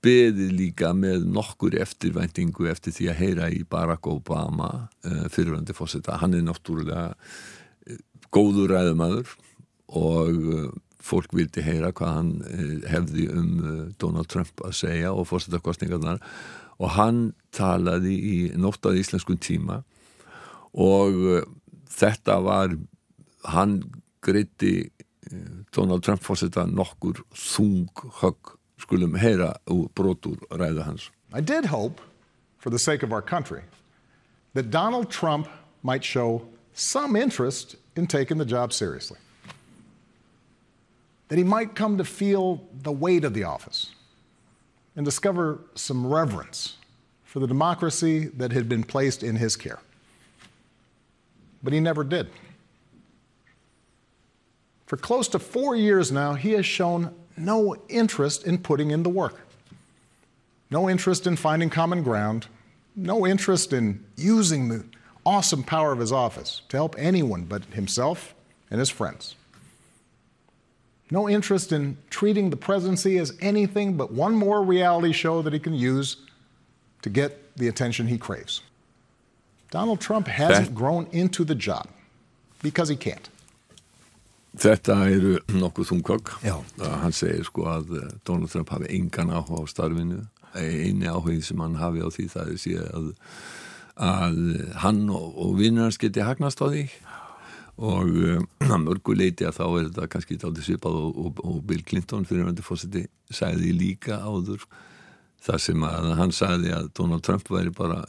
beðið 0.03 0.53
líka 0.57 0.93
með 0.97 1.27
nokkur 1.35 1.75
eftirvæntingu 1.83 2.69
eftir 2.71 2.95
því 2.95 3.09
að 3.11 3.19
heyra 3.19 3.49
í 3.53 3.61
Barack 3.69 4.07
Obama 4.09 4.69
uh, 5.05 5.27
fyrirvændi 5.29 5.75
fósita, 5.77 6.17
hann 6.21 6.33
er 6.33 6.45
náttúrulega 6.47 7.11
uh, 7.13 7.99
góður 8.33 8.73
ræðumæður 8.73 9.35
og 9.93 10.39
uh, 10.39 10.67
fólk 11.03 11.35
vildi 11.35 11.61
heyra 11.65 11.91
hvað 11.91 12.13
hann 12.15 12.33
hefði 12.87 13.27
um 13.35 13.49
Donald 13.99 14.29
Trump 14.31 14.61
að 14.63 14.77
segja 14.79 15.11
og 15.11 15.27
fósita 15.27 15.59
kostningarnar 15.59 16.21
og 16.79 16.93
hann 16.95 17.33
talaði 17.53 18.13
í 18.15 18.37
nótt 18.55 18.87
á 18.87 18.95
íslenskun 18.95 19.41
tíma 19.43 19.81
og 20.71 21.43
þetta 21.91 22.39
var 22.41 22.77
hann 23.51 23.81
greiti 24.23 24.77
uh, 24.87 25.02
Donald 25.71 26.03
Trump 26.03 26.21
nokkur 26.21 27.23
þung 27.33 27.89
högg 28.21 28.55
skulum 28.79 29.17
heyra 29.17 29.53
brotur 29.95 30.37
ræðu 30.49 30.83
hans 30.83 31.09
I 31.33 31.41
did 31.41 31.65
hope 31.65 32.01
for 32.57 32.69
the 32.69 32.79
sake 32.79 33.03
of 33.03 33.11
our 33.11 33.21
country 33.21 33.63
that 34.53 34.69
Donald 34.69 35.09
Trump 35.09 35.47
might 35.81 36.03
show 36.03 36.47
some 36.73 37.15
interest 37.15 37.75
in 37.95 38.07
taking 38.07 38.37
the 38.37 38.45
job 38.45 38.73
seriously 38.73 39.17
that 41.27 41.37
he 41.37 41.43
might 41.43 41.73
come 41.73 41.97
to 41.97 42.03
feel 42.03 42.61
the 42.83 42.91
weight 42.91 43.23
of 43.23 43.33
the 43.33 43.43
office 43.43 43.91
and 44.95 45.03
discover 45.05 45.59
some 45.73 46.05
reverence 46.05 46.77
for 47.23 47.39
the 47.39 47.47
democracy 47.47 48.25
that 48.25 48.51
had 48.51 48.69
been 48.69 48.83
placed 48.83 49.23
in 49.23 49.35
his 49.37 49.55
care. 49.55 49.79
But 51.63 51.73
he 51.73 51.79
never 51.79 52.03
did. 52.03 52.29
For 54.85 54.97
close 54.97 55.27
to 55.29 55.39
four 55.39 55.75
years 55.75 56.11
now, 56.11 56.33
he 56.33 56.51
has 56.51 56.65
shown 56.65 57.13
no 57.37 57.75
interest 57.89 58.45
in 58.45 58.59
putting 58.59 58.91
in 58.91 59.03
the 59.03 59.09
work, 59.09 59.39
no 60.69 60.89
interest 60.89 61.25
in 61.25 61.35
finding 61.35 61.69
common 61.69 62.03
ground, 62.03 62.47
no 62.95 63.25
interest 63.25 63.73
in 63.73 64.03
using 64.15 64.69
the 64.69 64.85
awesome 65.25 65.63
power 65.63 65.91
of 65.91 65.99
his 65.99 66.11
office 66.11 66.61
to 66.69 66.77
help 66.77 66.95
anyone 66.97 67.43
but 67.45 67.63
himself 67.65 68.35
and 68.69 68.79
his 68.79 68.89
friends 68.89 69.35
no 71.13 71.29
interest 71.29 71.71
in 71.71 71.95
treating 72.09 72.49
the 72.49 72.55
presidency 72.57 73.19
as 73.19 73.33
anything 73.39 73.95
but 73.95 74.11
one 74.11 74.33
more 74.33 74.63
reality 74.63 75.11
show 75.11 75.43
that 75.43 75.53
he 75.53 75.59
can 75.59 75.75
use 75.75 76.17
to 77.03 77.09
get 77.09 77.55
the 77.55 77.67
attention 77.67 78.07
he 78.07 78.17
craves. 78.17 78.61
Donald 79.69 80.01
Trump 80.01 80.27
hasn't 80.27 80.69
That- 80.69 80.75
grown 80.75 81.05
into 81.11 81.43
the 81.43 81.53
job 81.53 81.87
because 82.63 82.89
he 82.89 82.95
can't. 82.95 83.29
Þetta 84.53 84.95
eru 85.09 85.37
nokkuð 85.49 85.89
þungkokk 85.89 86.31
hann 87.01 87.15
segir 87.15 87.45
sko 87.47 87.65
að 87.71 87.95
eh, 87.97 88.11
Donald 88.27 88.51
Trump 88.53 88.69
hafi 88.69 88.89
engan 88.93 89.33
áhuga 89.33 89.63
á 89.65 89.71
starfinu. 89.71 90.21
Eini 90.53 91.09
áhugin 91.09 91.41
sem 91.41 91.61
hann 91.63 91.79
hafi 91.81 92.03
á 92.05 92.09
því 92.13 92.27
það 92.29 92.51
er 92.51 92.59
síðan 92.61 92.91
að, 92.99 93.07
að 94.05 94.37
hann 94.83 95.01
og, 95.09 95.33
og 95.41 95.57
vinnur 95.57 95.87
hans 95.87 95.97
geti 96.01 96.21
hagnast 96.21 96.61
á 96.61 96.69
því. 96.69 96.85
Og 97.81 98.13
um, 98.13 98.47
að 98.61 98.83
mörguleiti 98.83 99.47
að 99.49 99.57
þá 99.57 99.65
er 99.65 99.87
þetta 99.87 100.09
kannski 100.13 100.37
taldið 100.37 100.67
svipað 100.67 100.99
og, 100.99 101.17
og, 101.17 101.43
og 101.49 101.59
Bill 101.65 101.81
Clinton 101.81 102.27
fyrir 102.29 102.45
hann 102.45 102.59
til 102.59 102.67
fórseti 102.67 103.07
sagði 103.33 103.73
líka 103.73 104.21
áður 104.21 104.67
þar 105.43 105.59
sem 105.59 105.85
að 105.87 106.09
hann 106.19 106.33
sagði 106.35 106.73
að 106.75 106.89
Donald 106.97 107.25
Trump 107.25 107.49
væri 107.51 107.73
bara 107.75 108.03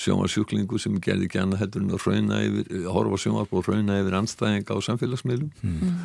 sjómarsjúklingu 0.00 0.78
sem 0.82 0.98
gerði 1.02 1.28
ekki 1.28 1.40
annað 1.42 1.64
heldur 1.64 1.84
en 1.84 1.94
að 1.94 2.04
hrauna 2.04 2.42
yfir, 2.46 2.84
horfa 2.90 3.20
sjómarp 3.24 3.54
og 3.54 3.66
hrauna 3.68 4.00
yfir 4.02 4.18
anstæðinga 4.18 4.76
á 4.76 4.78
samfélagsmiðlum. 4.88 5.50
Mm. 5.62 6.04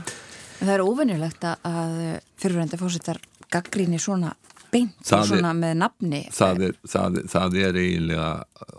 Það 0.62 0.74
er 0.76 0.86
óvinnilegt 0.86 1.48
að 1.50 1.96
fyrirvændi 2.40 2.80
fórsettar 2.80 3.20
gaggríni 3.52 4.00
svona 4.02 4.32
beint 4.72 5.12
og 5.14 5.28
svona 5.28 5.52
er, 5.52 5.60
með 5.60 5.78
nafni. 5.82 6.24
það 6.34 6.66
er, 6.70 6.80
það, 6.90 7.20
það 7.32 7.60
er 7.62 7.80
eiginlega 7.82 8.30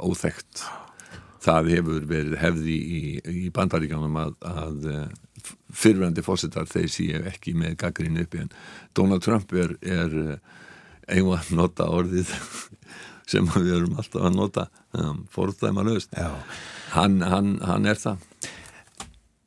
óþægt 0.03 0.65
það 1.47 1.71
hefur 1.77 2.09
verið 2.11 2.37
hefði 2.41 2.77
í, 2.77 3.01
í 3.47 3.47
bandaríkanum 3.55 4.19
að, 4.21 4.35
að 4.51 4.89
eh, 4.93 5.51
fyrirvændi 5.77 6.25
fórsetar 6.27 6.69
þeir 6.71 6.89
séu 6.93 7.23
ekki 7.31 7.55
með 7.59 7.77
gaggrín 7.85 8.21
uppi 8.23 8.43
en 8.43 8.53
Donald 8.97 9.25
Trump 9.25 9.53
er, 9.55 9.77
einhvað 11.07 11.41
að 11.41 11.53
nota 11.61 11.89
orðið 11.93 12.33
sem 13.31 13.49
við 13.55 13.73
erum 13.81 13.99
alltaf 13.99 14.29
að 14.29 14.37
nota 14.37 14.69
um, 14.97 15.25
fórstæma 15.33 15.85
löst 15.87 16.15
hann, 16.95 17.21
hann, 17.27 17.57
hann 17.67 17.89
er 17.91 17.99
það. 18.01 18.23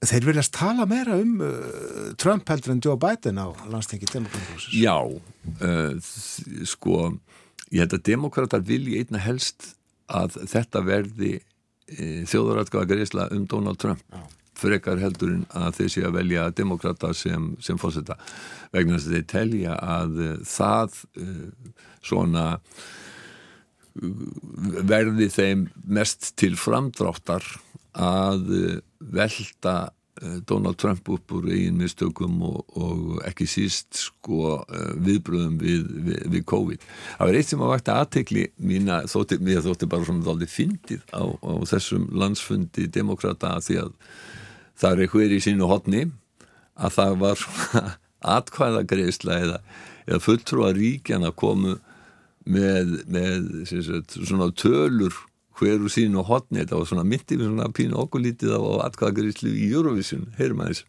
Þeir 0.09 0.29
viljast 0.29 0.53
tala 0.55 0.85
meira 0.87 1.17
um 1.19 1.41
uh, 1.43 2.11
Trump 2.19 2.47
heldur 2.47 2.75
en 2.75 2.83
Joe 2.83 2.99
Biden 2.99 3.39
á 3.39 3.51
landstingi 3.67 4.07
demokratúsis 4.07 4.71
Já, 4.79 4.95
uh, 5.03 5.91
sko 6.67 7.09
ég 7.69 7.83
held 7.83 7.97
að 7.97 8.07
demokrata 8.07 8.61
vilji 8.63 9.01
einna 9.01 9.21
helst 9.21 9.73
að 10.09 10.39
þetta 10.49 10.81
verði 10.81 11.35
e, 11.37 12.25
þjóðuratkaða 12.29 12.89
greiðsla 12.89 13.27
um 13.35 13.45
Donald 13.49 13.77
Trump. 13.81 14.01
Já. 14.09 14.23
Frekar 14.59 15.01
heldurinn 15.01 15.45
að 15.55 15.79
þeir 15.79 15.91
sé 15.95 16.05
að 16.07 16.17
velja 16.19 16.47
demokrata 16.55 17.13
sem, 17.17 17.51
sem 17.63 17.79
fórseta 17.81 18.19
vegna 18.73 18.97
þess 18.97 19.09
að 19.09 19.17
þeir 19.17 19.29
telja 19.33 19.77
að 19.79 20.23
uh, 20.25 20.33
það 20.47 21.03
uh, 21.23 21.77
svona 22.05 22.47
verði 23.99 25.27
þeim 25.33 25.67
mest 25.89 26.33
til 26.39 26.53
framdráttar 26.55 27.43
að 27.99 28.45
velta 28.99 29.89
Donald 30.47 30.75
Trump 30.75 31.09
upp 31.09 31.31
úr 31.31 31.47
eigin 31.53 31.77
mistökum 31.79 32.41
og, 32.43 32.63
og 32.75 33.19
ekki 33.27 33.47
síst 33.47 33.95
sko 34.01 34.59
viðbröðum 34.99 35.57
við, 35.61 35.85
við, 36.07 36.23
við 36.33 36.45
COVID. 36.49 36.87
Það 37.17 37.29
var 37.29 37.39
eitt 37.39 37.51
sem 37.51 37.63
að 37.63 37.71
vakta 37.73 37.97
aðtekli 38.01 38.45
mína, 38.57 39.01
þótti, 39.09 39.39
mér 39.43 39.63
þótti 39.65 39.89
bara 39.91 40.07
svona 40.07 40.33
aldrei 40.33 40.51
fyndið 40.51 41.05
á, 41.15 41.23
á 41.23 41.53
þessum 41.71 42.09
landsfundi 42.19 42.89
demokrata 42.91 43.55
því 43.63 43.79
að 43.85 43.95
það 44.79 44.91
er 44.91 45.05
eitthvað 45.05 45.35
í 45.35 45.41
sínu 45.43 45.69
hodni 45.69 46.03
að 46.79 46.95
það 46.95 47.15
var 47.23 47.45
atkvæðagreisla 48.37 49.39
eða, 49.45 49.57
eða 50.07 50.21
fulltrúa 50.23 50.73
ríkjana 50.75 51.31
komu 51.35 51.77
með, 52.49 52.93
með 53.11 53.49
sagt, 53.69 54.15
svona 54.17 54.49
tölur 54.55 55.15
hver 55.59 55.83
úr 55.83 55.91
sínu 55.91 56.23
hotni, 56.23 56.61
þetta 56.61 56.77
var 56.79 56.87
svona 56.87 57.03
myndi 57.07 57.35
við 57.35 57.49
svona 57.49 57.67
pínu 57.75 57.97
okkur 57.99 58.23
lítið 58.23 58.55
á 58.55 58.87
atkvæðagreislu 58.87 59.51
í 59.51 59.67
Eurovision, 59.73 60.29
heyrum 60.39 60.63
aðeins 60.63 60.85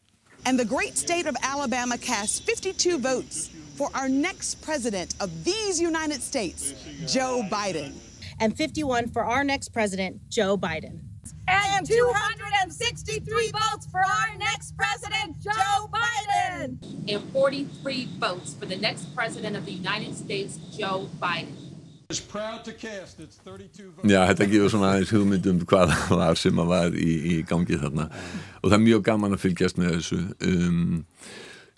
And 0.46 0.58
the 0.58 0.64
great 0.64 0.96
state 0.96 1.26
of 1.26 1.36
Alabama 1.42 1.98
cast 1.98 2.46
52 2.46 2.96
votes 2.98 3.50
for 3.76 3.90
our 3.94 4.08
next 4.08 4.62
president 4.62 5.14
of 5.20 5.28
these 5.44 5.80
United 5.80 6.22
States, 6.22 6.72
Joe 7.06 7.44
Biden. 7.50 7.92
And 8.40 8.56
51 8.56 9.08
for 9.08 9.22
our 9.22 9.44
next 9.44 9.68
president, 9.68 10.16
Joe 10.30 10.56
Biden. 10.56 11.09
And 11.48 11.86
263 11.86 13.50
votes 13.52 13.86
for 13.86 14.00
our 14.00 14.36
next 14.38 14.76
president, 14.76 15.40
Joe 15.40 15.88
Biden. 15.88 16.78
And 17.08 17.32
43 17.32 18.08
votes 18.18 18.54
for 18.54 18.66
the 18.66 18.76
next 18.76 19.14
president 19.14 19.56
of 19.56 19.64
the 19.66 19.72
United 19.72 20.14
States, 20.14 20.58
Joe 20.76 21.08
Biden. 21.20 21.70
Já, 24.10 24.24
þetta 24.26 24.46
gefur 24.50 24.70
svona 24.72 24.88
aðeins 24.96 25.12
hugmyndum 25.14 25.60
hvað 25.62 25.92
það 25.92 26.16
var 26.18 26.38
sem 26.40 26.58
að 26.58 26.72
var 26.72 26.96
í, 26.98 27.12
í 27.22 27.36
gangi 27.46 27.78
þarna 27.78 28.08
og 28.10 28.64
það 28.64 28.74
er 28.76 28.82
mjög 28.82 29.04
gaman 29.06 29.36
að 29.36 29.42
fylgjast 29.44 29.78
með 29.78 29.92
þessu 29.94 30.18
um, 30.48 30.96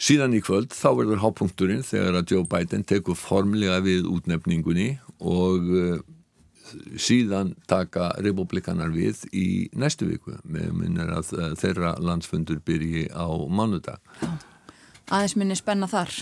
síðan 0.00 0.38
í 0.38 0.40
kvöld 0.46 0.72
þá 0.72 0.88
verður 1.02 1.20
hápunkturinn 1.26 1.84
þegar 1.84 2.16
að 2.22 2.32
Joe 2.32 2.48
Biden 2.48 2.86
tekur 2.88 3.18
formlega 3.20 3.82
við 3.84 4.08
útnefningunni 4.08 4.88
og 5.20 5.68
uh, 5.68 6.00
síðan 7.00 7.54
taka 7.70 8.12
republikanar 8.22 8.92
við 8.94 9.24
í 9.32 9.46
næstu 9.78 10.10
viku 10.10 10.36
með 10.44 10.70
minnir 10.76 11.12
að 11.14 11.34
uh, 11.36 11.50
þeirra 11.58 11.96
landsfundur 12.00 12.62
byrji 12.64 13.08
á 13.12 13.26
mánudag 13.48 14.00
Aðeins 15.12 15.34
minni 15.36 15.58
spenna 15.58 15.90
þar 15.90 16.12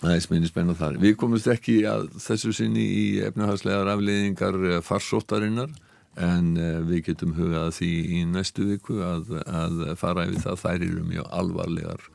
aðeins 0.00 0.30
minni 0.30 0.48
spenna 0.48 0.74
þar. 0.76 0.98
Við 1.02 1.16
komumst 1.20 1.48
ekki 1.50 1.82
að 1.88 2.08
þessu 2.22 2.54
sinni 2.56 2.84
í 2.84 3.04
efnahagslegar 3.26 3.90
afleiðingar 3.94 4.58
eh, 4.70 4.78
farsóttarinnar 4.84 5.72
en 6.20 6.54
eh, 6.56 6.80
við 6.86 7.10
getum 7.10 7.34
hugað 7.36 7.74
því 7.80 7.92
í 8.20 8.22
næstu 8.30 8.70
viku 8.72 9.00
að, 9.04 9.34
að 9.44 9.84
fara 10.00 10.26
yfir 10.28 10.44
það 10.46 10.64
þær 10.64 10.88
eru 10.88 11.06
mjög 11.12 11.30
alvarlegar 11.42 12.10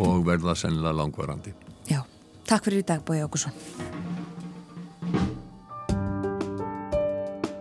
og 0.00 0.24
verða 0.28 0.56
sennilega 0.58 0.96
langvarandi. 1.00 1.54
Já, 1.90 2.02
takk 2.48 2.68
fyrir 2.68 2.84
í 2.84 2.90
dag 2.92 3.04
Bói 3.06 3.22
Ákusson. 3.24 3.56